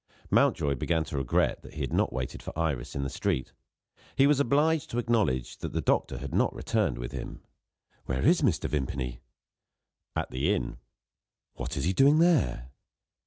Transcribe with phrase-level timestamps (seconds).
[0.31, 3.53] Mountjoy began to regret that he had not waited for Iris in the street.
[4.15, 7.43] He was obliged to acknowledge that the doctor had not returned with him.
[8.05, 8.67] "Where is Mr.
[8.67, 9.21] Vimpany?"
[10.15, 10.77] "At the inn."
[11.53, 12.71] "What is he doing there?"